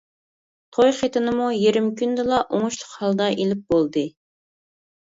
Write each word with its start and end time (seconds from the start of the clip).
توي 0.77 0.93
خېتىنىمۇ 0.99 1.49
يېرىم 1.57 1.91
كۈندىلا 2.01 2.41
ئوڭۇشلۇق 2.49 2.99
ھالدا 3.05 3.31
ئېلىپ 3.39 3.65
بولدى. 3.75 4.09